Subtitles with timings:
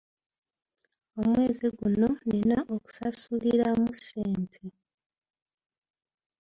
[1.19, 4.63] Omwezi guno nnina okusasuliramu ssente.